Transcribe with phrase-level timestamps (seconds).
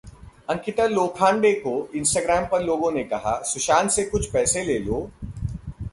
[0.49, 5.09] अंकिता लोखंडे को इंस्टाग्राम पर लोगों ने कहा-सुशांत से कुछ पैसे ले लो